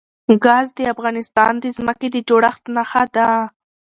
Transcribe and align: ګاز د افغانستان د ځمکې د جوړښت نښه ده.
ګاز 0.43 0.67
د 0.77 0.79
افغانستان 0.93 1.53
د 1.59 1.65
ځمکې 1.77 2.07
د 2.11 2.17
جوړښت 2.27 2.63
نښه 2.75 3.03
ده. 3.15 3.27